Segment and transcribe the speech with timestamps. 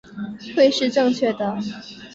[0.55, 1.55] 会是正确的